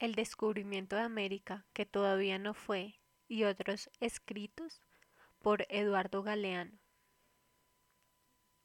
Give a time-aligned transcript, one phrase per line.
[0.00, 2.98] El descubrimiento de América, que todavía no fue,
[3.28, 4.80] y otros escritos
[5.40, 6.78] por Eduardo Galeano.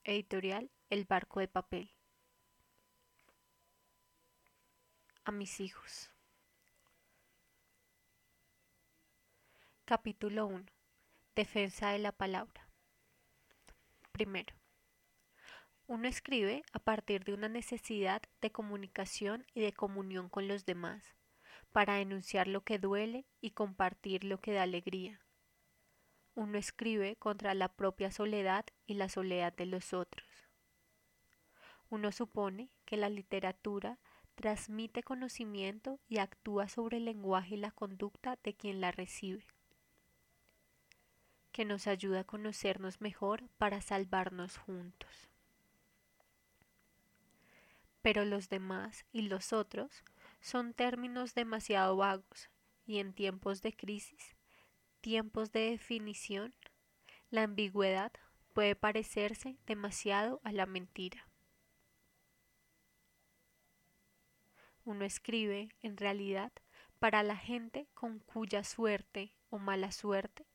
[0.05, 1.91] Editorial El barco de papel.
[5.25, 6.09] A mis hijos.
[9.83, 10.65] Capítulo 1.
[11.35, 12.69] Defensa de la palabra.
[14.13, 14.55] Primero.
[15.85, 21.13] Uno escribe a partir de una necesidad de comunicación y de comunión con los demás
[21.75, 25.19] para denunciar lo que duele y compartir lo que da alegría.
[26.33, 30.25] Uno escribe contra la propia soledad y la soledad de los otros.
[31.89, 33.99] Uno supone que la literatura
[34.35, 39.45] transmite conocimiento y actúa sobre el lenguaje y la conducta de quien la recibe,
[41.51, 45.27] que nos ayuda a conocernos mejor para salvarnos juntos.
[48.01, 50.05] Pero los demás y los otros
[50.45, 52.51] son términos demasiado vagos
[52.85, 54.35] y en tiempos de crisis,
[55.01, 56.53] tiempos de definición,
[57.31, 58.11] la ambigüedad
[58.53, 61.27] puede parecerse demasiado a la mentira.
[64.83, 66.51] Uno escribe, en realidad,
[66.99, 70.45] para la gente con cuya suerte o mala suerte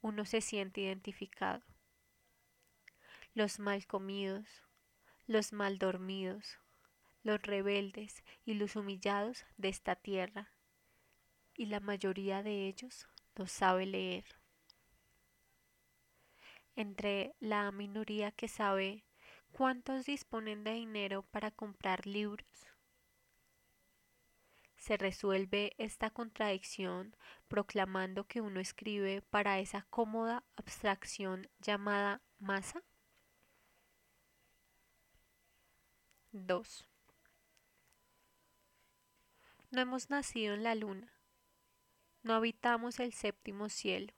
[0.00, 1.62] uno se siente identificado.
[3.34, 4.48] Los mal comidos,
[5.28, 6.59] los mal dormidos,
[7.22, 10.52] los rebeldes y los humillados de esta tierra,
[11.54, 14.24] y la mayoría de ellos no sabe leer.
[16.76, 19.04] Entre la minoría que sabe
[19.52, 22.46] cuántos disponen de dinero para comprar libros,
[24.80, 27.14] se resuelve esta contradicción
[27.48, 32.82] proclamando que uno escribe para esa cómoda abstracción llamada masa.
[36.32, 36.88] 2.
[39.70, 41.12] No hemos nacido en la luna,
[42.24, 44.12] no habitamos el séptimo cielo.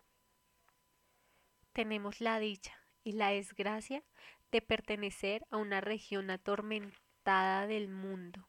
[1.75, 2.75] Tenemos la dicha
[3.05, 4.03] y la desgracia
[4.51, 8.49] de pertenecer a una región atormentada del mundo,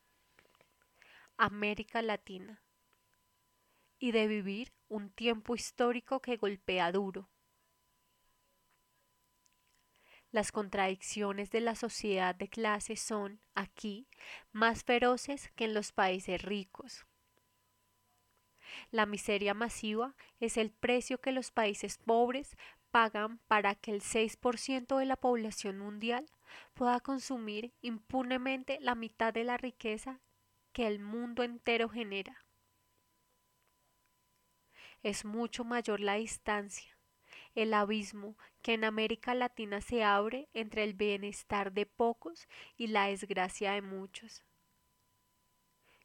[1.36, 2.64] América Latina,
[4.00, 7.30] y de vivir un tiempo histórico que golpea duro.
[10.34, 14.08] Las contradicciones de la sociedad de clase son, aquí,
[14.52, 17.06] más feroces que en los países ricos.
[18.90, 22.58] La miseria masiva es el precio que los países pobres
[22.90, 26.26] pagan para que el 6% de la población mundial
[26.74, 30.20] pueda consumir impunemente la mitad de la riqueza
[30.72, 32.44] que el mundo entero genera.
[35.04, 36.93] Es mucho mayor la distancia,
[37.56, 42.47] el abismo que en América Latina se abre entre el bienestar de pocos
[42.78, 44.44] y la desgracia de muchos.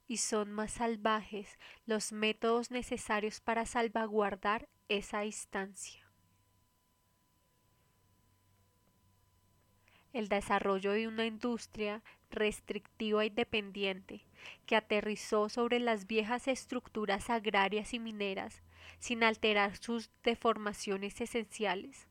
[0.07, 6.05] Y son más salvajes los métodos necesarios para salvaguardar esa distancia.
[10.13, 14.23] El desarrollo de una industria restrictiva y dependiente
[14.67, 18.63] que aterrizó sobre las viejas estructuras agrarias y mineras
[18.99, 22.09] sin alterar sus deformaciones esenciales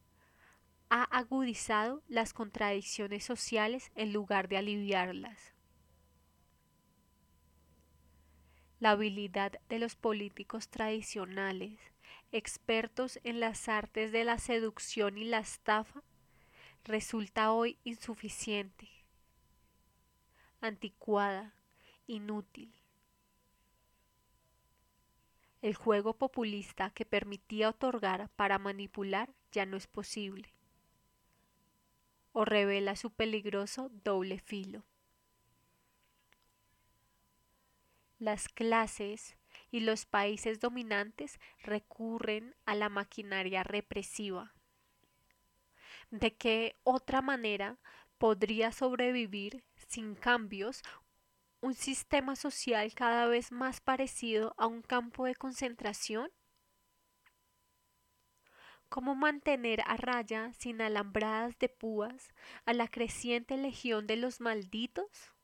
[0.90, 5.54] ha agudizado las contradicciones sociales en lugar de aliviarlas.
[8.80, 11.80] La habilidad de los políticos tradicionales,
[12.32, 16.04] expertos en las artes de la seducción y la estafa,
[16.84, 18.88] resulta hoy insuficiente,
[20.62, 21.54] anticuada,
[22.06, 22.77] inútil.
[25.68, 30.54] El juego populista que permitía otorgar para manipular ya no es posible
[32.32, 34.86] o revela su peligroso doble filo.
[38.18, 39.36] Las clases
[39.70, 44.54] y los países dominantes recurren a la maquinaria represiva.
[46.12, 47.78] ¿De qué otra manera
[48.18, 50.82] podría sobrevivir sin cambios
[51.62, 56.32] un sistema social cada vez más parecido a un campo de concentración?
[58.90, 62.34] ¿Cómo mantener a raya sin alambradas de púas
[62.66, 65.37] a la creciente legión de los malditos?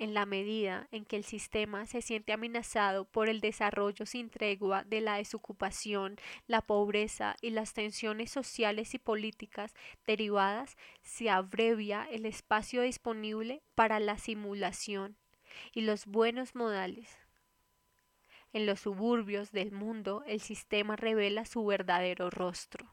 [0.00, 4.82] En la medida en que el sistema se siente amenazado por el desarrollo sin tregua
[4.84, 6.16] de la desocupación,
[6.46, 9.74] la pobreza y las tensiones sociales y políticas
[10.06, 15.18] derivadas, se abrevia el espacio disponible para la simulación
[15.74, 17.18] y los buenos modales.
[18.54, 22.90] En los suburbios del mundo el sistema revela su verdadero rostro.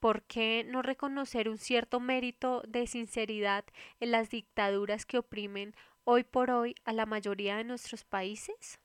[0.00, 3.64] ¿Por qué no reconocer un cierto mérito de sinceridad
[3.98, 5.74] en las dictaduras que oprimen
[6.04, 8.78] hoy por hoy a la mayoría de nuestros países?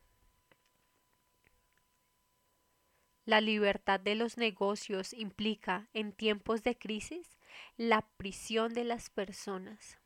[3.26, 7.38] La libertad de los negocios implica, en tiempos de crisis,
[7.78, 10.00] la prisión de las personas.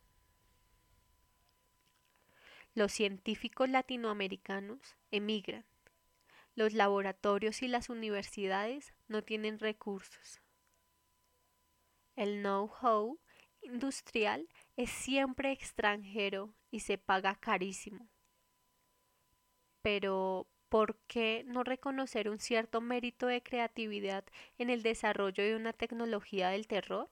[2.75, 5.65] Los científicos latinoamericanos emigran.
[6.53, 10.41] Los laboratorios y las universidades no tienen recursos.
[12.17, 13.19] El know-how
[13.61, 18.09] industrial es siempre extranjero y se paga carísimo.
[19.83, 24.25] Pero, ¿por qué no reconocer un cierto mérito de creatividad
[24.57, 27.07] en el desarrollo de una tecnología del terror?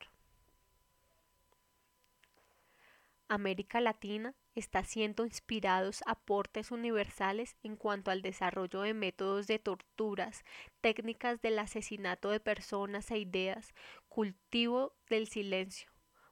[3.28, 10.44] América Latina está haciendo inspirados aportes universales en cuanto al desarrollo de métodos de torturas,
[10.82, 13.74] técnicas del asesinato de personas e ideas,
[14.08, 15.92] cultivo del silencio,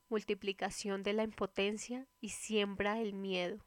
[0.09, 3.59] multiplicación de la impotencia y siembra del miedo.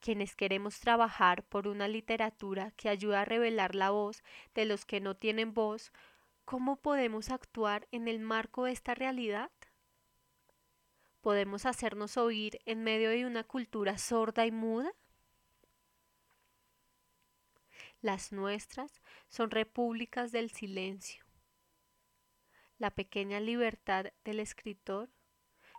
[0.00, 4.22] Quienes queremos trabajar por una literatura que ayuda a revelar la voz
[4.54, 5.92] de los que no tienen voz,
[6.46, 9.50] ¿cómo podemos actuar en el marco de esta realidad?
[11.20, 14.90] ¿Podemos hacernos oír en medio de una cultura sorda y muda?
[18.00, 21.24] Las nuestras son repúblicas del silencio.
[22.78, 25.10] La pequeña libertad del escritor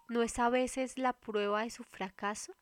[0.07, 2.53] no es a veces la prueba de su fracaso.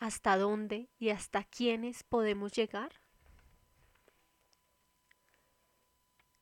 [0.00, 3.00] ¿Hasta dónde y hasta quiénes podemos llegar?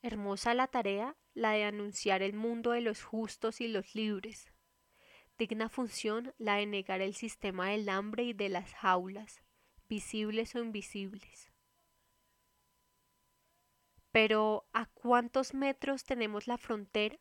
[0.01, 4.53] Hermosa la tarea la de anunciar el mundo de los justos y los libres.
[5.39, 9.43] Digna función la de negar el sistema del hambre y de las jaulas,
[9.89, 11.53] visibles o invisibles.
[14.11, 17.19] Pero ¿a cuántos metros tenemos la frontera?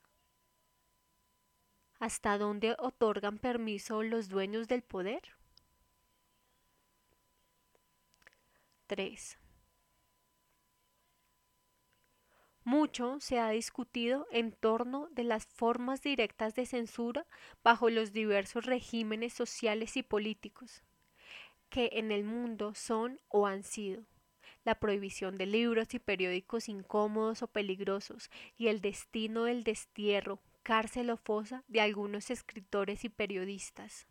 [2.00, 5.21] ¿Hasta dónde otorgan permiso los dueños del poder?
[8.88, 9.38] 3.
[12.68, 17.25] Mucho se ha discutido en torno de las formas directas de censura
[17.64, 20.84] bajo los diversos regímenes sociales y políticos
[21.69, 24.04] que en el mundo son o han sido
[24.66, 31.10] la prohibición de libros y periódicos incómodos o peligrosos y el destino del destierro, cárcel
[31.12, 34.08] o fosa de algunos escritores y periodistas.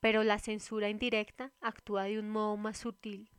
[0.00, 3.30] Pero la censura indirecta actúa de un modo más sutil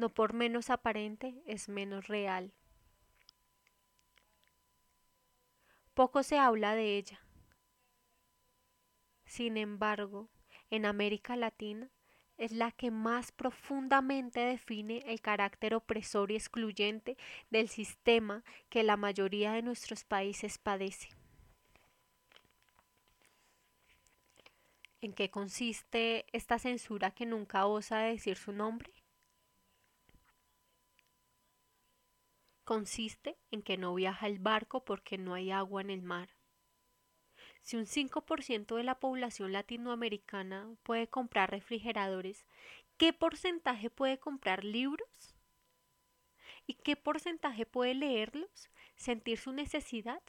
[0.00, 2.54] no por menos aparente es menos real.
[5.92, 7.20] Poco se habla de ella.
[9.26, 10.30] Sin embargo,
[10.70, 11.90] en América Latina
[12.38, 17.18] es la que más profundamente define el carácter opresor y excluyente
[17.50, 21.10] del sistema que la mayoría de nuestros países padece.
[25.02, 28.99] ¿En qué consiste esta censura que nunca osa decir su nombre?
[32.70, 36.36] Consiste en que no viaja el barco porque no hay agua en el mar.
[37.62, 42.46] Si un 5% de la población latinoamericana puede comprar refrigeradores,
[42.96, 45.34] ¿qué porcentaje puede comprar libros?
[46.64, 50.22] ¿Y qué porcentaje puede leerlos, sentir su necesidad,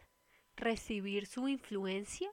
[0.55, 2.31] recibir su influencia?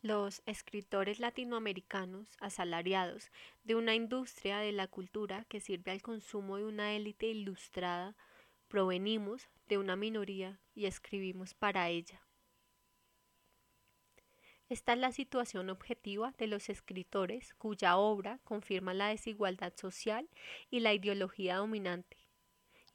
[0.00, 3.32] Los escritores latinoamericanos asalariados
[3.64, 8.14] de una industria de la cultura que sirve al consumo de una élite ilustrada
[8.72, 12.22] provenimos de una minoría y escribimos para ella.
[14.70, 20.26] Esta es la situación objetiva de los escritores cuya obra confirma la desigualdad social
[20.70, 22.16] y la ideología dominante,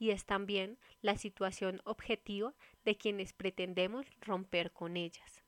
[0.00, 5.44] y es también la situación objetiva de quienes pretendemos romper con ellas.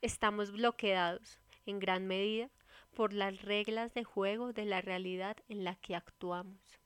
[0.00, 2.48] Estamos bloqueados, en gran medida,
[2.94, 6.80] por las reglas de juego de la realidad en la que actuamos.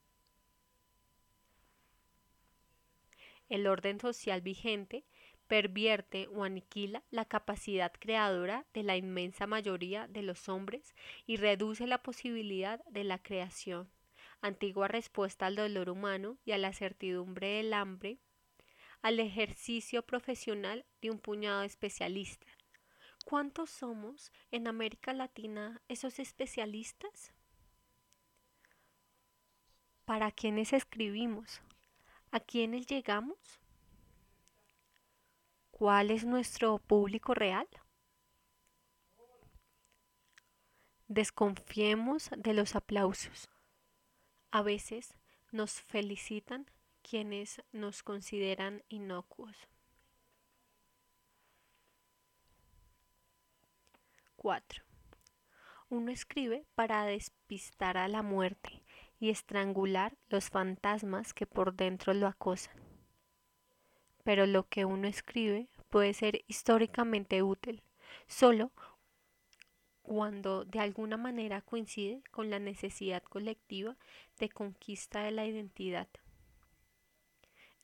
[3.49, 5.05] El orden social vigente
[5.49, 10.95] pervierte o aniquila la capacidad creadora de la inmensa mayoría de los hombres
[11.27, 13.91] y reduce la posibilidad de la creación,
[14.43, 18.19] antigua respuesta al dolor humano y a la certidumbre del hambre,
[19.03, 22.53] al ejercicio profesional de un puñado de especialistas.
[23.25, 27.33] ¿Cuántos somos en América Latina esos especialistas?
[30.05, 31.61] ¿Para quiénes escribimos?
[32.31, 33.39] ¿A quiénes llegamos?
[35.71, 37.67] ¿Cuál es nuestro público real?
[41.07, 43.49] Desconfiemos de los aplausos.
[44.51, 45.15] A veces
[45.53, 46.71] nos felicitan
[47.01, 49.57] quienes nos consideran inocuos.
[54.37, 54.85] 4.
[55.89, 58.83] Uno escribe para despistar a la muerte
[59.19, 62.77] y estrangular los fantasmas que por dentro lo acosan.
[64.23, 67.83] Pero lo que uno escribe puede ser históricamente útil,
[68.27, 68.73] solo
[70.03, 73.97] cuando de alguna manera coincide con la necesidad colectiva
[74.39, 76.09] de conquista de la identidad.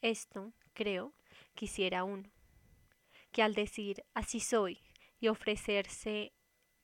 [0.00, 1.14] Esto, creo,
[1.54, 2.30] quisiera uno,
[3.32, 4.80] que al decir así soy
[5.18, 6.33] y ofrecerse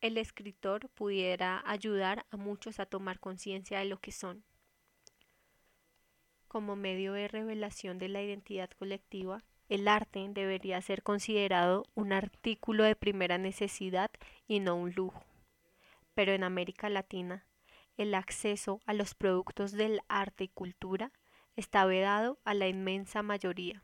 [0.00, 4.44] el escritor pudiera ayudar a muchos a tomar conciencia de lo que son.
[6.48, 12.82] Como medio de revelación de la identidad colectiva, el arte debería ser considerado un artículo
[12.82, 14.10] de primera necesidad
[14.48, 15.24] y no un lujo.
[16.14, 17.46] Pero en América Latina,
[17.96, 21.12] el acceso a los productos del arte y cultura
[21.54, 23.82] está vedado a la inmensa mayoría.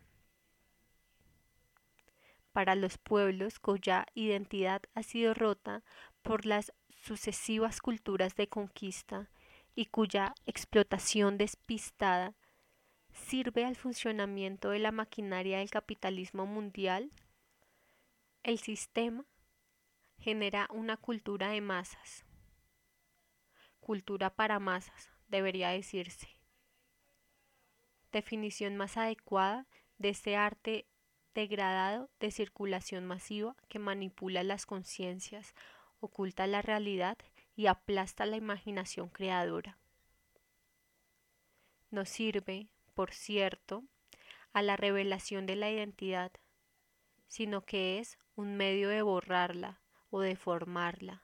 [2.56, 5.84] Para los pueblos cuya identidad ha sido rota
[6.22, 6.72] por las
[7.02, 9.28] sucesivas culturas de conquista
[9.74, 12.34] y cuya explotación despistada
[13.12, 17.12] sirve al funcionamiento de la maquinaria del capitalismo mundial,
[18.42, 19.26] el sistema
[20.16, 22.24] genera una cultura de masas.
[23.80, 26.38] Cultura para masas, debería decirse.
[28.12, 29.66] Definición más adecuada
[29.98, 30.86] de ese arte
[31.40, 35.54] degradado de circulación masiva que manipula las conciencias,
[36.00, 37.16] oculta la realidad
[37.54, 39.78] y aplasta la imaginación creadora.
[41.90, 43.84] Nos sirve por cierto,
[44.54, 46.32] a la revelación de la identidad,
[47.28, 51.22] sino que es un medio de borrarla o de formarla,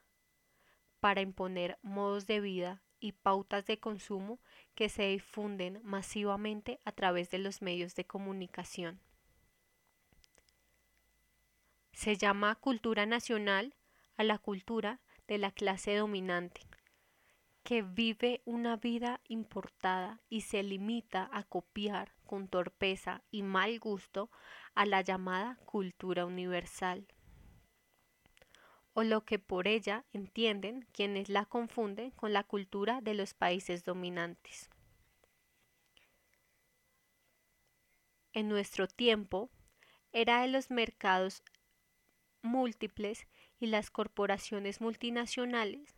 [0.99, 4.39] para imponer modos de vida y pautas de consumo
[4.75, 9.01] que se difunden masivamente a través de los medios de comunicación.
[11.93, 13.73] Se llama cultura nacional
[14.17, 16.61] a la cultura de la clase dominante,
[17.63, 24.29] que vive una vida importada y se limita a copiar con torpeza y mal gusto
[24.75, 27.07] a la llamada cultura universal
[28.93, 33.83] o lo que por ella entienden quienes la confunden con la cultura de los países
[33.83, 34.69] dominantes.
[38.33, 39.49] En nuestro tiempo,
[40.11, 41.43] era de los mercados
[42.43, 43.27] múltiples
[43.59, 45.95] y las corporaciones multinacionales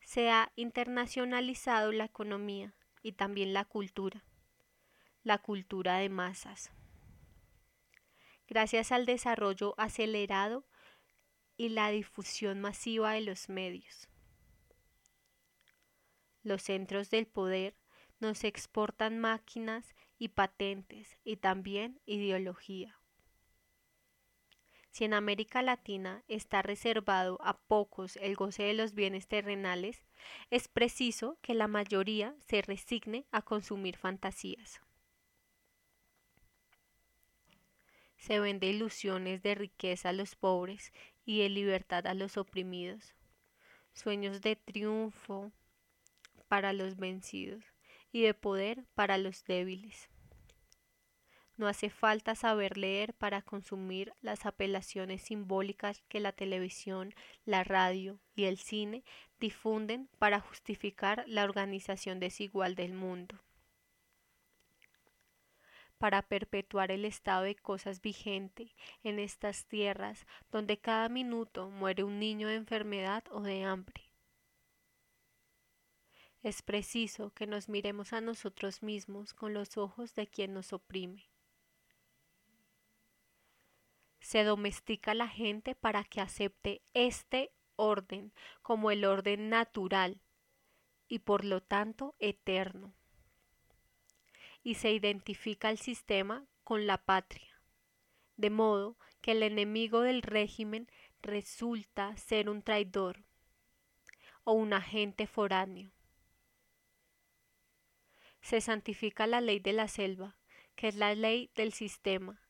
[0.00, 4.24] se ha internacionalizado la economía y también la cultura,
[5.22, 6.70] la cultura de masas.
[8.46, 10.66] Gracias al desarrollo acelerado
[11.58, 14.08] y la difusión masiva de los medios.
[16.42, 17.76] Los centros del poder
[18.20, 22.97] nos exportan máquinas y patentes y también ideología.
[24.90, 30.02] Si en América Latina está reservado a pocos el goce de los bienes terrenales,
[30.50, 34.80] es preciso que la mayoría se resigne a consumir fantasías.
[38.16, 40.92] Se vende ilusiones de riqueza a los pobres
[41.24, 43.14] y de libertad a los oprimidos,
[43.92, 45.52] sueños de triunfo
[46.48, 47.64] para los vencidos
[48.10, 50.08] y de poder para los débiles.
[51.58, 57.12] No hace falta saber leer para consumir las apelaciones simbólicas que la televisión,
[57.44, 59.02] la radio y el cine
[59.40, 63.40] difunden para justificar la organización desigual del mundo.
[65.98, 72.20] Para perpetuar el estado de cosas vigente en estas tierras donde cada minuto muere un
[72.20, 74.04] niño de enfermedad o de hambre.
[76.44, 81.28] Es preciso que nos miremos a nosotros mismos con los ojos de quien nos oprime
[84.20, 88.32] se domestica la gente para que acepte este orden
[88.62, 90.20] como el orden natural
[91.08, 92.94] y por lo tanto eterno.
[94.62, 97.62] Y se identifica el sistema con la patria,
[98.36, 100.90] de modo que el enemigo del régimen
[101.22, 103.24] resulta ser un traidor
[104.44, 105.92] o un agente foráneo.
[108.40, 110.36] Se santifica la ley de la selva,
[110.74, 112.47] que es la ley del sistema,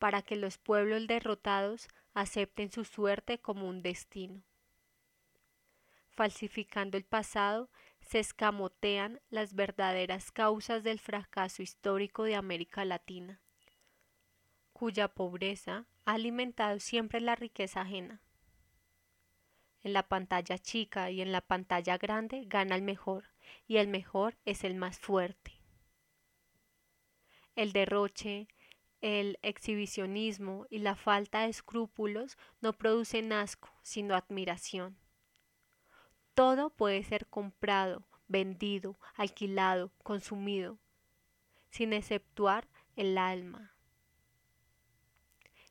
[0.00, 4.42] para que los pueblos derrotados acepten su suerte como un destino.
[6.08, 13.40] Falsificando el pasado, se escamotean las verdaderas causas del fracaso histórico de América Latina,
[14.72, 18.22] cuya pobreza ha alimentado siempre la riqueza ajena.
[19.82, 23.24] en la pantalla chica y en la pantalla grande gana el mejor,
[23.66, 25.52] y el mejor es el más fuerte.
[27.56, 28.48] El derroche,
[29.00, 34.96] el exhibicionismo y la falta de escrúpulos no producen asco, sino admiración.
[36.34, 40.78] Todo puede ser comprado, vendido, alquilado, consumido,
[41.70, 43.74] sin exceptuar el alma.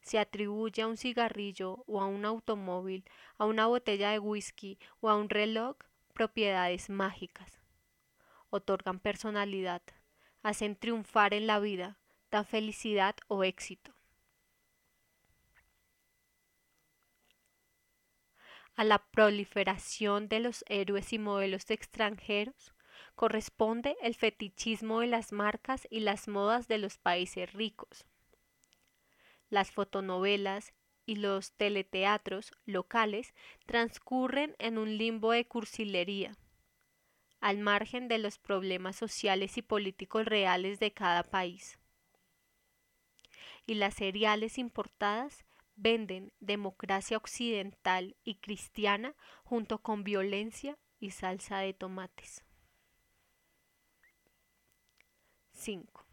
[0.01, 3.05] Se atribuye a un cigarrillo o a un automóvil,
[3.37, 5.77] a una botella de whisky o a un reloj
[6.13, 7.61] propiedades mágicas.
[8.49, 9.83] Otorgan personalidad,
[10.41, 11.99] hacen triunfar en la vida,
[12.31, 13.93] da felicidad o éxito.
[18.75, 22.73] A la proliferación de los héroes y modelos extranjeros
[23.15, 28.05] corresponde el fetichismo de las marcas y las modas de los países ricos.
[29.49, 30.73] Las fotonovelas
[31.05, 33.33] y los teleteatros locales
[33.65, 36.37] transcurren en un limbo de cursilería,
[37.41, 41.78] al margen de los problemas sociales y políticos reales de cada país
[43.69, 45.45] y las cereales importadas
[45.75, 52.43] venden democracia occidental y cristiana junto con violencia y salsa de tomates.
[55.51, 56.03] 5.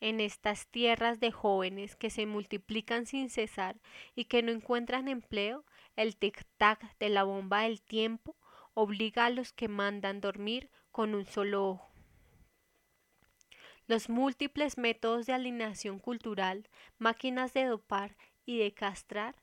[0.00, 3.80] En estas tierras de jóvenes que se multiplican sin cesar
[4.14, 5.64] y que no encuentran empleo,
[5.96, 8.36] el tic-tac de la bomba del tiempo
[8.74, 11.89] obliga a los que mandan dormir con un solo ojo
[13.90, 16.68] los múltiples métodos de alineación cultural,
[16.98, 18.16] máquinas de dopar
[18.46, 19.34] y de castrar,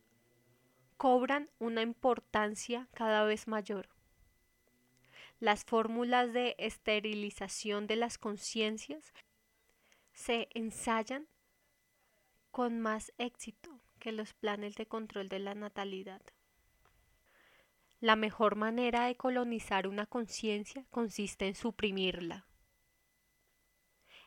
[0.95, 3.89] cobran una importancia cada vez mayor.
[5.41, 9.11] Las fórmulas de esterilización de las conciencias
[10.13, 11.27] se ensayan
[12.49, 16.21] con más éxito que los planes de control de la natalidad.
[17.99, 22.46] La mejor manera de colonizar una conciencia consiste en suprimirla.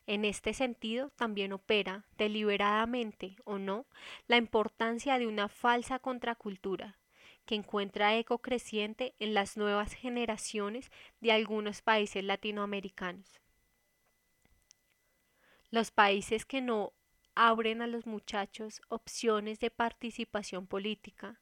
[0.07, 3.87] En este sentido, también opera, deliberadamente o no,
[4.27, 6.99] la importancia de una falsa contracultura,
[7.47, 13.41] que encuentra eco creciente en las nuevas generaciones de algunos países latinoamericanos.
[15.71, 16.93] Los países que no
[17.35, 21.41] abren a los muchachos opciones de participación política,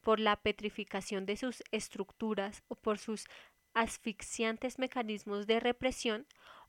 [0.00, 3.26] por la petrificación de sus estructuras o por sus
[3.74, 6.26] asfixiantes mecanismos de represión,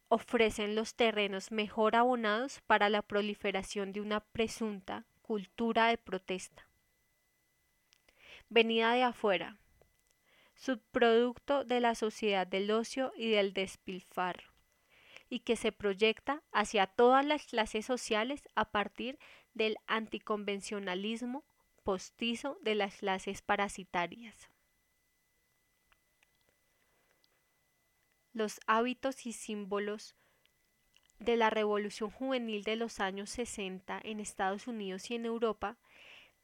[0.09, 6.67] ofrecen los terrenos mejor abonados para la proliferación de una presunta cultura de protesta.
[8.49, 9.57] Venida de afuera,
[10.55, 14.51] subproducto de la sociedad del ocio y del despilfarro,
[15.29, 19.19] y que se proyecta hacia todas las clases sociales a partir
[19.53, 21.43] del anticonvencionalismo
[21.83, 24.49] postizo de las clases parasitarias.
[28.33, 30.15] Los hábitos y símbolos
[31.19, 35.77] de la revolución juvenil de los años 60 en Estados Unidos y en Europa,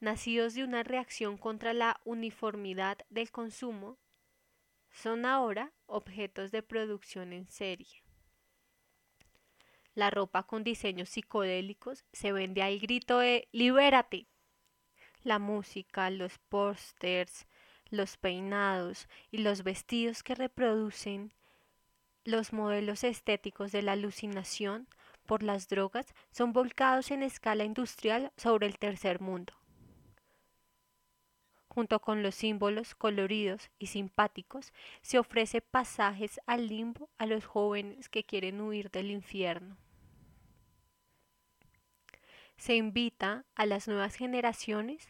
[0.00, 3.98] nacidos de una reacción contra la uniformidad del consumo,
[4.90, 8.02] son ahora objetos de producción en serie.
[9.94, 14.26] La ropa con diseños psicodélicos se vende al grito de ¡Libérate!
[15.22, 17.46] La música, los pósters,
[17.88, 21.32] los peinados y los vestidos que reproducen
[22.26, 24.88] los modelos estéticos de la alucinación
[25.26, 29.54] por las drogas son volcados en escala industrial sobre el tercer mundo.
[31.68, 38.08] Junto con los símbolos coloridos y simpáticos, se ofrece pasajes al limbo a los jóvenes
[38.08, 39.76] que quieren huir del infierno.
[42.56, 45.06] Se invita a las nuevas generaciones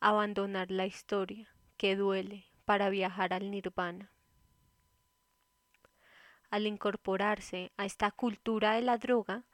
[0.00, 4.11] a abandonar la historia que duele para viajar al nirvana
[6.52, 9.44] al incorporarse a esta cultura de la droga,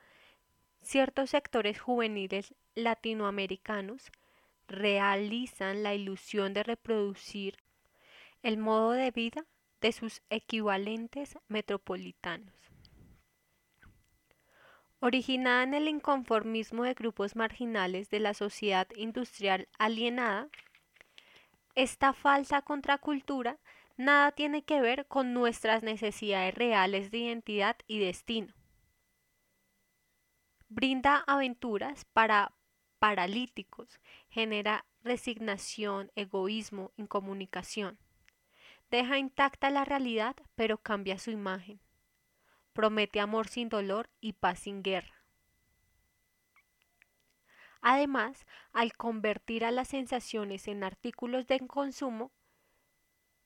[0.82, 4.10] ciertos sectores juveniles latinoamericanos
[4.66, 7.56] realizan la ilusión de reproducir
[8.42, 9.46] el modo de vida
[9.80, 12.52] de sus equivalentes metropolitanos.
[14.98, 20.48] Originada en el inconformismo de grupos marginales de la sociedad industrial alienada,
[21.76, 23.56] esta falsa contracultura
[23.98, 28.54] nada tiene que ver con nuestras necesidades reales de identidad y destino.
[30.68, 32.54] Brinda aventuras para
[32.98, 37.98] paralíticos, genera resignación, egoísmo, incomunicación.
[38.90, 41.80] Deja intacta la realidad, pero cambia su imagen.
[42.72, 45.14] Promete amor sin dolor y paz sin guerra.
[47.80, 52.32] Además, al convertir a las sensaciones en artículos de consumo,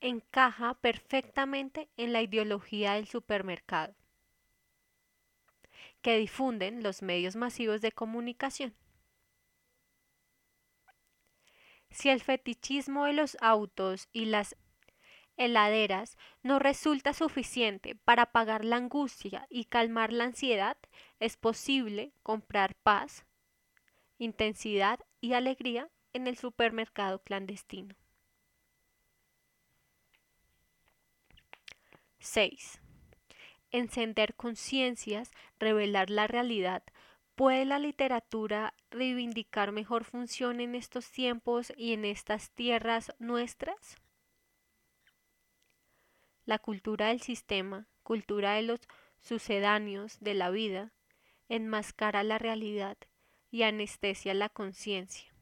[0.03, 3.95] encaja perfectamente en la ideología del supermercado
[6.03, 8.75] que difunden los medios masivos de comunicación.
[11.91, 14.57] Si el fetichismo de los autos y las
[15.37, 20.77] heladeras no resulta suficiente para pagar la angustia y calmar la ansiedad,
[21.21, 23.25] es posible comprar paz,
[24.19, 27.95] intensidad y alegría en el supermercado clandestino.
[32.23, 32.81] 6.
[33.71, 36.83] Encender conciencias, revelar la realidad.
[37.35, 43.97] ¿Puede la literatura reivindicar mejor función en estos tiempos y en estas tierras nuestras?
[46.45, 48.81] La cultura del sistema, cultura de los
[49.21, 50.93] sucedáneos de la vida,
[51.49, 52.97] enmascara la realidad
[53.51, 55.33] y anestesia la conciencia.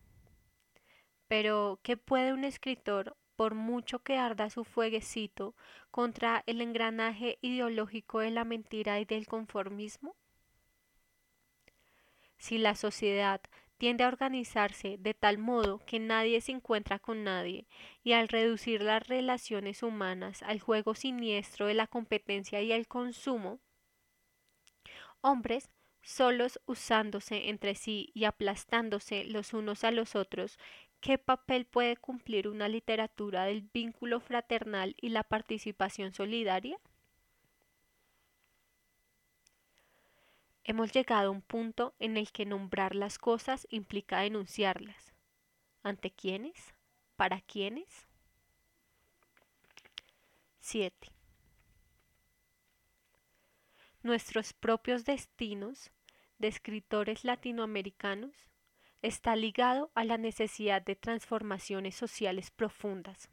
[1.28, 5.54] Pero, ¿qué puede un escritor por mucho que arda su fueguecito
[5.90, 10.14] contra el engranaje ideológico de la mentira y del conformismo?
[12.36, 13.40] Si la sociedad
[13.78, 17.66] tiende a organizarse de tal modo que nadie se encuentra con nadie
[18.04, 23.58] y al reducir las relaciones humanas al juego siniestro de la competencia y el consumo,
[25.22, 25.70] hombres
[26.02, 30.58] solos usándose entre sí y aplastándose los unos a los otros
[31.00, 36.78] ¿Qué papel puede cumplir una literatura del vínculo fraternal y la participación solidaria?
[40.62, 45.14] Hemos llegado a un punto en el que nombrar las cosas implica denunciarlas.
[45.82, 46.74] ¿Ante quiénes?
[47.16, 48.06] ¿Para quiénes?
[50.60, 51.08] 7.
[54.02, 55.90] Nuestros propios destinos
[56.38, 58.49] de escritores latinoamericanos
[59.02, 63.30] está ligado a la necesidad de transformaciones sociales profundas.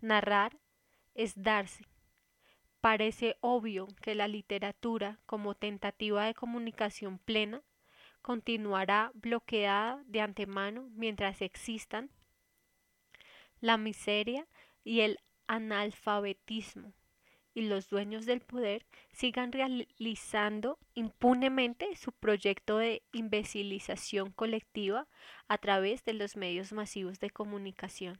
[0.00, 0.58] Narrar
[1.14, 1.86] es darse.
[2.80, 7.62] Parece obvio que la literatura, como tentativa de comunicación plena,
[8.20, 12.10] continuará bloqueada de antemano mientras existan
[13.60, 14.46] la miseria
[14.82, 16.92] y el analfabetismo
[17.54, 25.06] y los dueños del poder sigan realizando impunemente su proyecto de imbecilización colectiva
[25.46, 28.18] a través de los medios masivos de comunicación.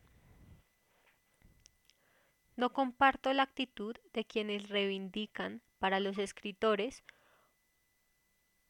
[2.56, 7.02] No comparto la actitud de quienes reivindican para los escritores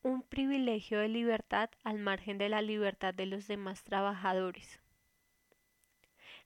[0.03, 4.81] un privilegio de libertad al margen de la libertad de los demás trabajadores.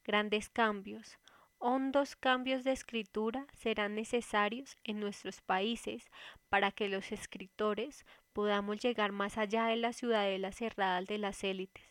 [0.04, 1.18] Grandes cambios,
[1.58, 6.10] hondos cambios de escritura serán necesarios en nuestros países
[6.48, 11.84] para que los escritores podamos llegar más allá de la ciudadela cerrada de las élites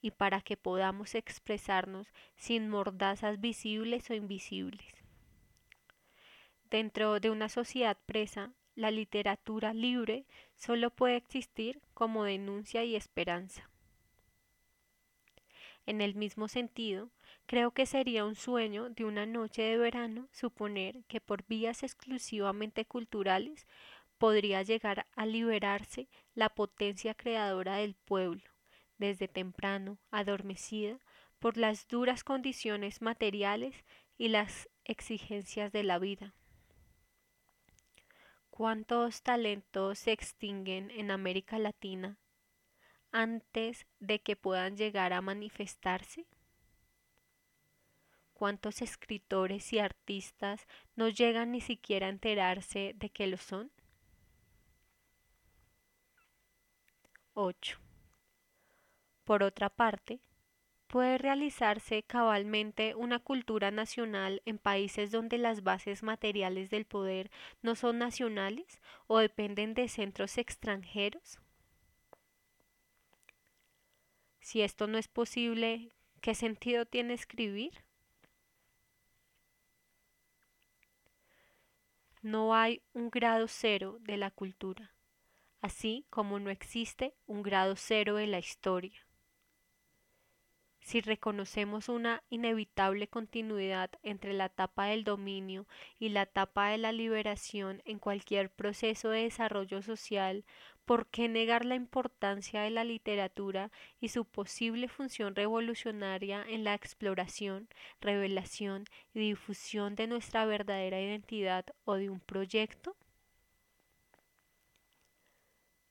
[0.00, 4.86] y para que podamos expresarnos sin mordazas visibles o invisibles.
[6.70, 13.70] Dentro de una sociedad presa, la literatura libre solo puede existir como denuncia y esperanza.
[15.86, 17.10] En el mismo sentido,
[17.46, 22.86] Creo que sería un sueño de una noche de verano suponer que por vías exclusivamente
[22.86, 23.66] culturales
[24.16, 28.42] podría llegar a liberarse la potencia creadora del pueblo,
[28.96, 30.98] desde temprano adormecida
[31.38, 33.84] por las duras condiciones materiales
[34.16, 36.32] y las exigencias de la vida.
[38.48, 42.16] ¿Cuántos talentos se extinguen en América Latina
[43.14, 46.26] antes de que puedan llegar a manifestarse?
[48.34, 53.70] cuántos escritores y artistas no llegan ni siquiera a enterarse de que lo son?
[57.34, 57.78] 8.
[59.24, 60.20] Por otra parte,
[60.86, 67.30] puede realizarse cabalmente una cultura nacional en países donde las bases materiales del poder
[67.62, 71.40] no son nacionales o dependen de centros extranjeros?
[74.44, 77.72] Si esto no es posible, ¿qué sentido tiene escribir?
[82.24, 84.94] no hay un grado cero de la cultura,
[85.60, 89.06] así como no existe un grado cero de la historia.
[90.80, 95.66] Si reconocemos una inevitable continuidad entre la etapa del dominio
[95.98, 100.46] y la etapa de la liberación en cualquier proceso de desarrollo social,
[100.84, 103.70] ¿Por qué negar la importancia de la literatura
[104.00, 107.68] y su posible función revolucionaria en la exploración,
[108.02, 112.96] revelación y difusión de nuestra verdadera identidad o de un proyecto?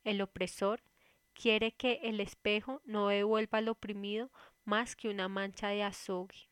[0.03, 0.83] El opresor
[1.33, 4.29] quiere que el espejo no devuelva al oprimido
[4.63, 6.49] más que una mancha de azogue.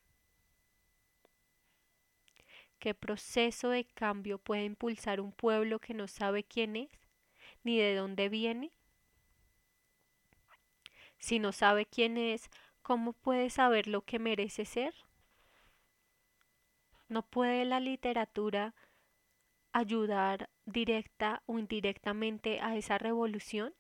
[2.80, 7.01] ¿Qué proceso de cambio puede impulsar un pueblo que no sabe quién es
[7.64, 8.72] ni de dónde viene?
[11.18, 12.50] Si no sabe quién es,
[12.82, 14.94] ¿cómo puede saber lo que merece ser?
[17.08, 18.74] ¿No puede la literatura
[19.72, 23.74] ayudar directa o indirectamente a esa revolución?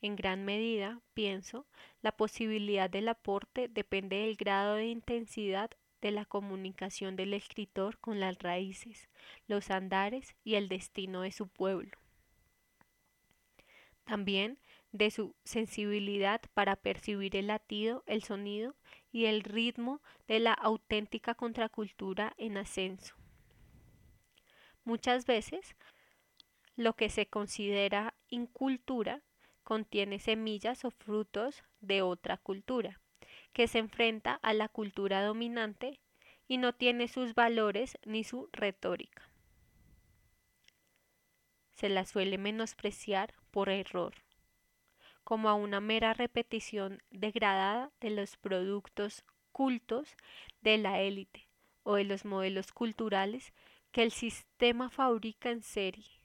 [0.00, 1.66] En gran medida, pienso,
[2.02, 8.20] la posibilidad del aporte depende del grado de intensidad de la comunicación del escritor con
[8.20, 9.08] las raíces,
[9.46, 11.98] los andares y el destino de su pueblo.
[14.04, 14.58] También
[14.92, 18.74] de su sensibilidad para percibir el latido, el sonido
[19.12, 23.14] y el ritmo de la auténtica contracultura en ascenso.
[24.84, 25.76] Muchas veces,
[26.76, 29.22] lo que se considera incultura
[29.62, 32.98] contiene semillas o frutos de otra cultura
[33.52, 36.00] que se enfrenta a la cultura dominante
[36.46, 39.30] y no tiene sus valores ni su retórica.
[41.74, 44.14] Se la suele menospreciar por error,
[45.24, 50.16] como a una mera repetición degradada de los productos cultos
[50.60, 51.48] de la élite
[51.82, 53.52] o de los modelos culturales
[53.92, 56.17] que el sistema fabrica en serie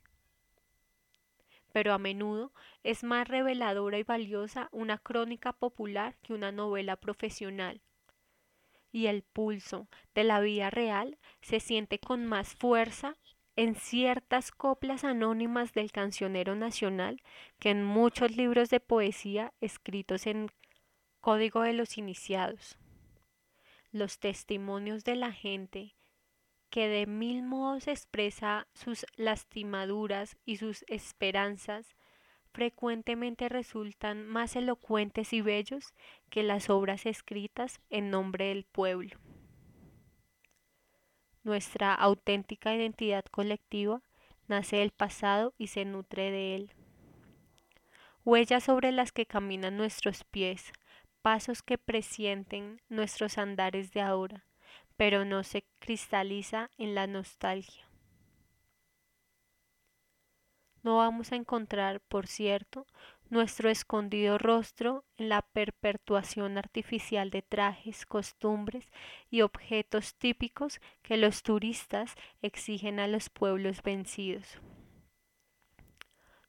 [1.73, 7.81] pero a menudo es más reveladora y valiosa una crónica popular que una novela profesional.
[8.91, 13.17] Y el pulso de la vida real se siente con más fuerza
[13.55, 17.21] en ciertas coplas anónimas del cancionero nacional
[17.59, 20.49] que en muchos libros de poesía escritos en
[21.21, 22.77] Código de los Iniciados.
[23.91, 25.95] Los testimonios de la gente
[26.73, 31.95] que de mil modos expresa sus lastimaduras y sus esperanzas,
[32.51, 35.93] frecuentemente resultan más elocuentes y bellos
[36.31, 39.19] que las obras escritas en nombre del pueblo.
[41.43, 44.01] Nuestra auténtica identidad colectiva
[44.47, 46.71] nace del pasado y se nutre de él.
[48.25, 50.73] Huellas sobre las que caminan nuestros pies,
[51.21, 54.43] pasos que presienten nuestros andares de ahora,
[54.95, 57.87] pero no se cristaliza en la nostalgia.
[60.83, 62.85] No vamos a encontrar, por cierto,
[63.29, 68.91] nuestro escondido rostro en la perpetuación artificial de trajes, costumbres
[69.29, 74.59] y objetos típicos que los turistas exigen a los pueblos vencidos.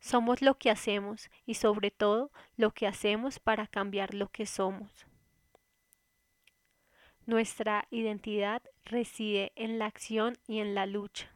[0.00, 5.06] Somos lo que hacemos y sobre todo lo que hacemos para cambiar lo que somos.
[7.26, 11.30] Nuestra identidad reside en la acción y en la lucha.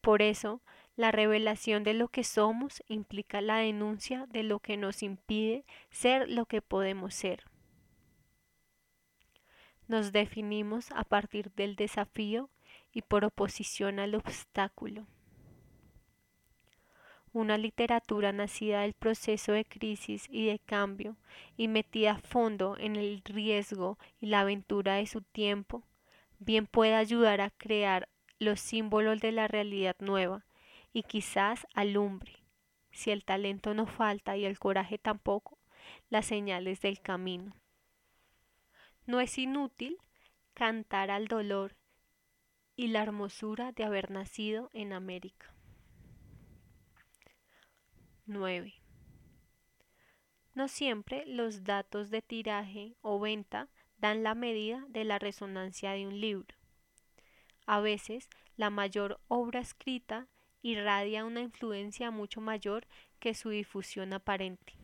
[0.00, 0.60] Por eso,
[0.96, 6.28] la revelación de lo que somos implica la denuncia de lo que nos impide ser
[6.28, 7.44] lo que podemos ser.
[9.86, 12.50] Nos definimos a partir del desafío
[12.92, 15.06] y por oposición al obstáculo
[17.32, 21.16] una literatura nacida del proceso de crisis y de cambio
[21.56, 25.84] y metida a fondo en el riesgo y la aventura de su tiempo,
[26.38, 30.44] bien puede ayudar a crear los símbolos de la realidad nueva
[30.92, 32.32] y quizás alumbre,
[32.90, 35.58] si el talento no falta y el coraje tampoco,
[36.10, 37.54] las señales del camino.
[39.06, 39.98] No es inútil
[40.54, 41.76] cantar al dolor
[42.76, 45.52] y la hermosura de haber nacido en América.
[48.28, 48.74] 9.
[50.54, 56.06] No siempre los datos de tiraje o venta dan la medida de la resonancia de
[56.06, 56.54] un libro.
[57.66, 60.28] A veces, la mayor obra escrita
[60.60, 62.86] irradia una influencia mucho mayor
[63.18, 64.74] que su difusión aparente.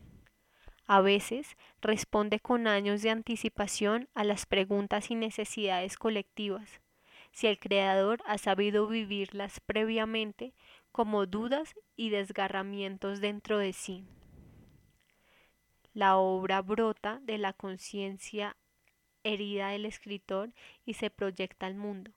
[0.87, 6.81] A veces responde con años de anticipación a las preguntas y necesidades colectivas,
[7.31, 10.53] si el creador ha sabido vivirlas previamente
[10.95, 14.05] como dudas y desgarramientos dentro de sí.
[15.93, 18.55] La obra brota de la conciencia
[19.21, 20.53] herida del escritor
[20.85, 22.13] y se proyecta al mundo.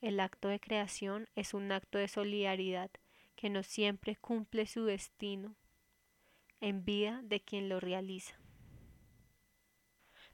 [0.00, 2.90] El acto de creación es un acto de solidaridad
[3.36, 5.54] que no siempre cumple su destino
[6.62, 8.34] en vida de quien lo realiza.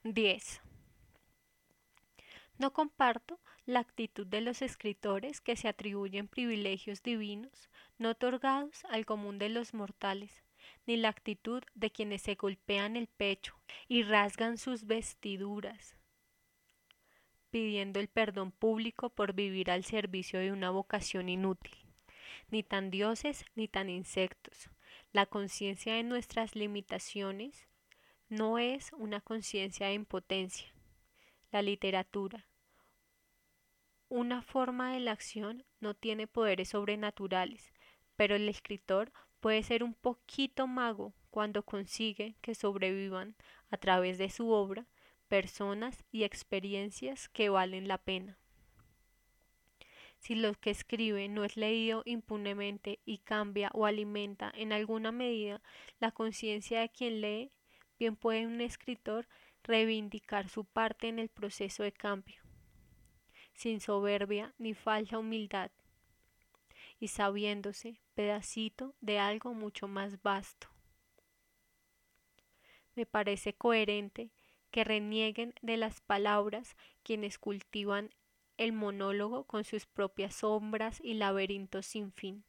[0.04, 0.62] 10.
[2.58, 9.04] No comparto la actitud de los escritores que se atribuyen privilegios divinos no otorgados al
[9.04, 10.44] común de los mortales,
[10.86, 15.96] ni la actitud de quienes se golpean el pecho y rasgan sus vestiduras,
[17.50, 21.74] pidiendo el perdón público por vivir al servicio de una vocación inútil.
[22.50, 24.70] Ni tan dioses ni tan insectos.
[25.12, 27.66] La conciencia de nuestras limitaciones
[28.28, 30.68] no es una conciencia de impotencia,
[31.50, 32.46] la literatura.
[34.08, 37.72] Una forma de la acción no tiene poderes sobrenaturales,
[38.14, 43.34] pero el escritor puede ser un poquito mago cuando consigue que sobrevivan
[43.68, 44.86] a través de su obra
[45.26, 48.38] personas y experiencias que valen la pena.
[50.18, 55.60] Si lo que escribe no es leído impunemente y cambia o alimenta en alguna medida
[55.98, 57.52] la conciencia de quien lee,
[57.98, 59.28] bien puede un escritor
[59.64, 62.45] reivindicar su parte en el proceso de cambio,
[63.56, 65.70] sin soberbia ni falsa humildad,
[67.00, 70.68] y sabiéndose pedacito de algo mucho más vasto.
[72.94, 74.30] Me parece coherente
[74.70, 78.10] que renieguen de las palabras quienes cultivan
[78.56, 82.44] el monólogo con sus propias sombras y laberintos sin fin.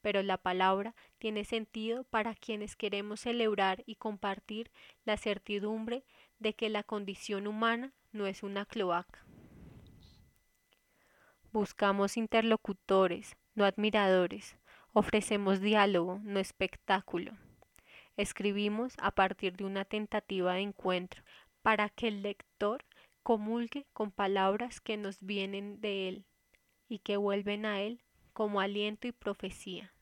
[0.00, 4.70] Pero la palabra tiene sentido para quienes queremos celebrar y compartir
[5.04, 6.04] la certidumbre
[6.38, 9.27] de que la condición humana no es una cloaca.
[11.52, 14.56] Buscamos interlocutores, no admiradores.
[14.92, 17.32] Ofrecemos diálogo, no espectáculo.
[18.18, 21.22] Escribimos a partir de una tentativa de encuentro
[21.62, 22.84] para que el lector
[23.22, 26.26] comulgue con palabras que nos vienen de él
[26.88, 28.02] y que vuelven a él
[28.34, 29.94] como aliento y profecía.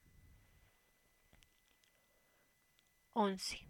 [3.12, 3.66] 11.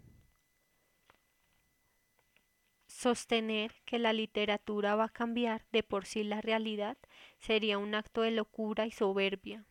[2.87, 6.97] Sostener que la literatura va a cambiar de por sí la realidad
[7.39, 9.65] sería un acto de locura y soberbia.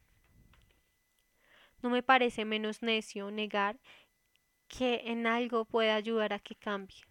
[1.83, 3.79] No me parece menos necio negar
[4.68, 7.05] que en algo pueda ayudar a que cambie.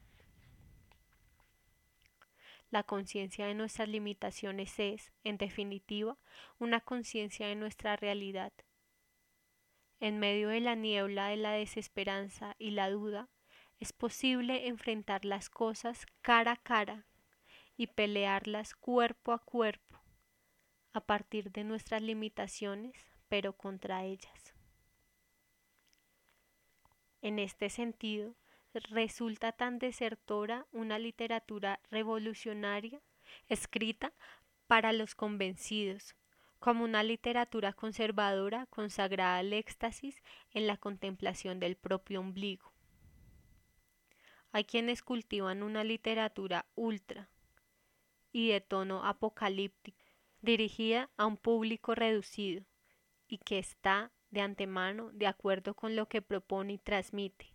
[2.72, 6.18] La conciencia de nuestras limitaciones es, en definitiva,
[6.60, 8.52] una conciencia de nuestra realidad.
[10.00, 13.30] En medio de la niebla de la desesperanza y la duda,
[13.80, 17.06] es posible enfrentar las cosas cara a cara
[17.78, 19.85] y pelearlas cuerpo a cuerpo,
[20.96, 22.96] a partir de nuestras limitaciones,
[23.28, 24.54] pero contra ellas.
[27.22, 28.36] En este sentido,
[28.74, 33.02] resulta tan desertora una literatura revolucionaria
[33.50, 34.14] escrita
[34.68, 36.16] para los convencidos,
[36.60, 42.72] como una literatura conservadora consagrada al éxtasis en la contemplación del propio ombligo.
[44.54, 47.28] Hay quienes cultivan una literatura ultra
[48.32, 50.05] y de tono apocalíptico,
[50.46, 52.64] dirigida a un público reducido
[53.28, 57.48] y que está de antemano de acuerdo con lo que propone y transmite.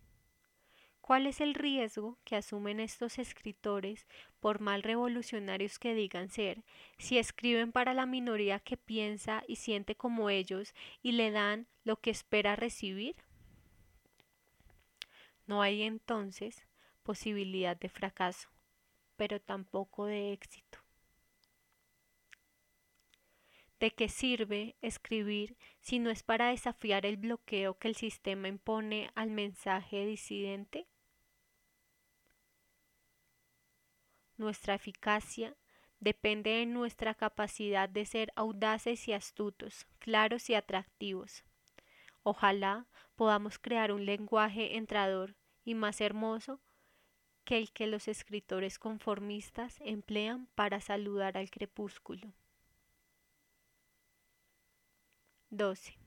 [1.01, 4.07] ¿Cuál es el riesgo que asumen estos escritores,
[4.39, 6.63] por mal revolucionarios que digan ser,
[6.97, 11.97] si escriben para la minoría que piensa y siente como ellos y le dan lo
[11.97, 13.15] que espera recibir?
[15.47, 16.67] No hay entonces
[17.03, 18.49] posibilidad de fracaso,
[19.17, 20.80] pero tampoco de éxito.
[23.81, 29.09] ¿De qué sirve escribir si no es para desafiar el bloqueo que el sistema impone
[29.15, 30.87] al mensaje disidente?
[34.37, 35.57] Nuestra eficacia
[35.99, 41.43] depende de nuestra capacidad de ser audaces y astutos, claros y atractivos.
[42.21, 46.61] Ojalá podamos crear un lenguaje entrador y más hermoso
[47.45, 52.31] que el que los escritores conformistas emplean para saludar al crepúsculo.
[55.51, 55.97] 12.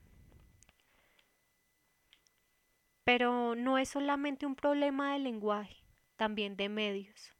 [3.03, 5.77] Pero no es solamente un problema de lenguaje,
[6.15, 7.31] también de medios.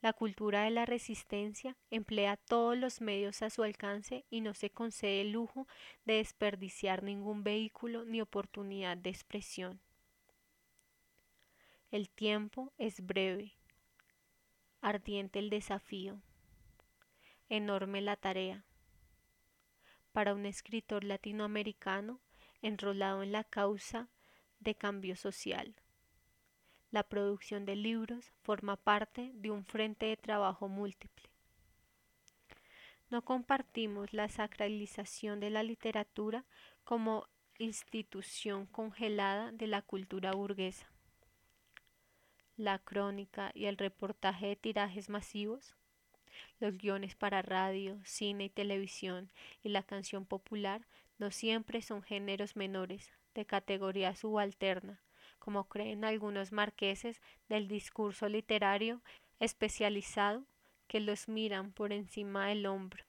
[0.00, 4.70] La cultura de la resistencia emplea todos los medios a su alcance y no se
[4.70, 5.68] concede el lujo
[6.06, 9.80] de desperdiciar ningún vehículo ni oportunidad de expresión.
[11.90, 13.52] El tiempo es breve,
[14.80, 16.22] ardiente el desafío,
[17.50, 18.64] enorme la tarea
[20.18, 22.18] para un escritor latinoamericano
[22.60, 24.08] enrolado en la causa
[24.58, 25.76] de cambio social.
[26.90, 31.30] La producción de libros forma parte de un frente de trabajo múltiple.
[33.10, 36.44] No compartimos la sacralización de la literatura
[36.82, 40.90] como institución congelada de la cultura burguesa.
[42.56, 45.76] La crónica y el reportaje de tirajes masivos
[46.60, 49.30] los guiones para radio, cine y televisión
[49.62, 50.86] y la canción popular
[51.18, 55.00] no siempre son géneros menores, de categoría subalterna,
[55.38, 59.00] como creen algunos marqueses del discurso literario
[59.38, 60.44] especializado
[60.88, 63.04] que los miran por encima del hombro.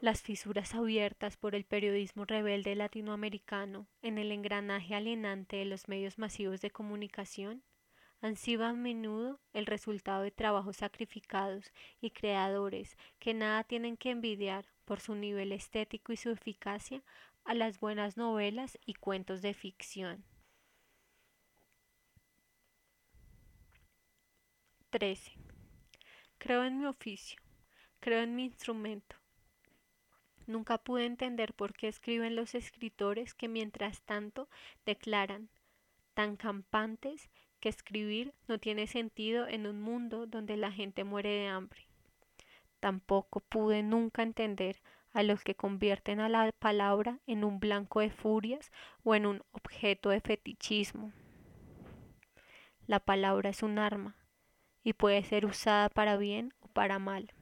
[0.00, 6.18] Las fisuras abiertas por el periodismo rebelde latinoamericano en el engranaje alienante de los medios
[6.18, 7.62] masivos de comunicación
[8.20, 14.10] han sido a menudo el resultado de trabajos sacrificados y creadores que nada tienen que
[14.10, 17.02] envidiar por su nivel estético y su eficacia
[17.44, 20.24] a las buenas novelas y cuentos de ficción.
[24.90, 25.32] 13.
[26.38, 27.40] Creo en mi oficio,
[28.00, 29.16] creo en mi instrumento.
[30.46, 34.48] Nunca pude entender por qué escriben los escritores que mientras tanto
[34.84, 35.48] declaran,
[36.14, 41.46] tan campantes, que escribir no tiene sentido en un mundo donde la gente muere de
[41.48, 41.86] hambre.
[42.80, 44.80] Tampoco pude nunca entender
[45.12, 48.72] a los que convierten a la palabra en un blanco de furias
[49.04, 51.12] o en un objeto de fetichismo.
[52.86, 54.16] La palabra es un arma
[54.82, 57.32] y puede ser usada para bien o para mal.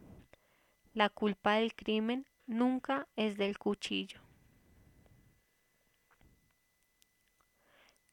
[0.92, 4.27] La culpa del crimen nunca es del cuchillo.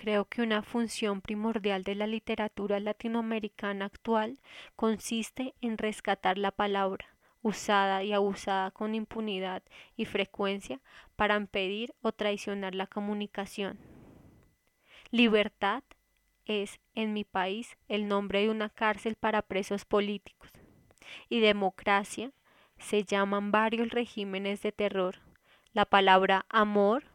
[0.06, 4.38] Creo que una función primordial de la literatura latinoamericana actual
[4.76, 7.08] consiste en rescatar la palabra,
[7.42, 9.64] usada y abusada con impunidad
[9.98, 10.80] y frecuencia
[11.16, 13.80] para impedir o traicionar la comunicación.
[15.10, 15.82] Libertad
[16.46, 20.52] es, en mi país, el nombre de una cárcel para presos políticos.
[21.30, 22.32] Y democracia
[22.78, 25.16] se llaman varios regímenes de terror.
[25.74, 27.06] La palabra amor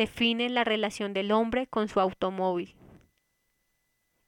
[0.00, 2.74] define la relación del hombre con su automóvil.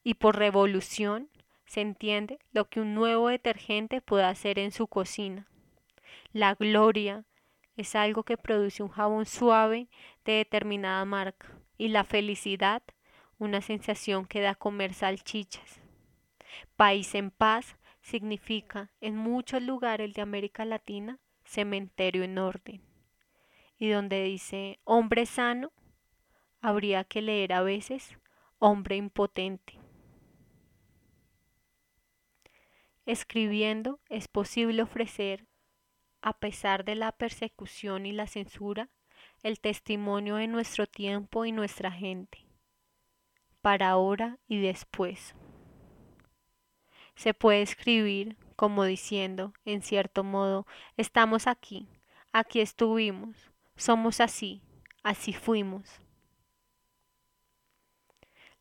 [0.05, 1.31] Y por revolución
[1.65, 5.49] se entiende lo que un nuevo detergente puede hacer en su cocina.
[6.35, 7.25] La gloria
[7.75, 9.89] es algo que produce un jabón suave
[10.27, 11.49] de determinada marca
[11.79, 12.83] y la felicidad
[13.39, 15.81] una sensación que da comer salchichas.
[16.77, 22.92] País en paz significa en muchos lugares de América Latina cementerio en orden
[23.83, 25.73] y donde dice hombre sano,
[26.61, 28.17] habría que leer a veces
[28.61, 29.77] hombre impotente.
[33.07, 35.49] Escribiendo es posible ofrecer,
[36.21, 38.89] a pesar de la persecución y la censura,
[39.43, 42.47] el testimonio de nuestro tiempo y nuestra gente,
[43.63, 45.35] para ahora y después.
[47.17, 51.89] Se puede escribir como diciendo, en cierto modo, estamos aquí,
[52.33, 54.63] aquí estuvimos, somos así,
[55.03, 56.01] así fuimos.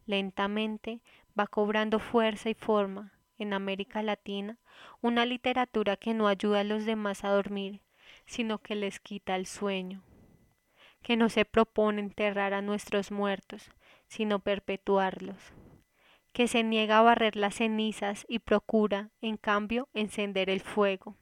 [0.05, 1.01] Lentamente
[1.39, 4.57] va cobrando fuerza y forma en América Latina
[5.01, 7.81] una literatura que no ayuda a los demás a dormir,
[8.25, 10.03] sino que les quita el sueño,
[11.01, 13.71] que no se propone enterrar a nuestros muertos,
[14.07, 15.53] sino perpetuarlos,
[16.33, 21.15] que se niega a barrer las cenizas y procura, en cambio, encender el fuego.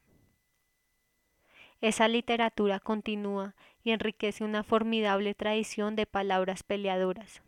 [1.81, 7.41] Esa literatura continúa y enriquece una formidable tradición de palabras peleadoras.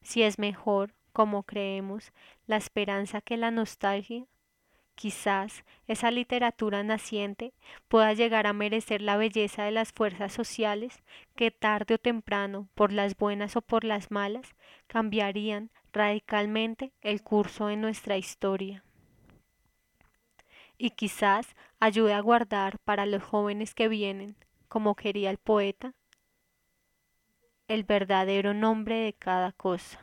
[0.00, 2.12] Si es mejor, como creemos,
[2.46, 4.24] la esperanza que la nostalgia,
[4.94, 7.52] quizás esa literatura naciente
[7.88, 11.02] pueda llegar a merecer la belleza de las fuerzas sociales
[11.36, 14.54] que tarde o temprano, por las buenas o por las malas,
[14.86, 18.82] cambiarían radicalmente el curso de nuestra historia
[20.82, 24.34] y quizás ayude a guardar para los jóvenes que vienen,
[24.66, 25.94] como quería el poeta,
[27.68, 30.00] el verdadero nombre de cada cosa.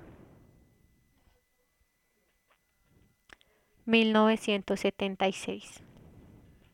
[3.84, 5.84] 1976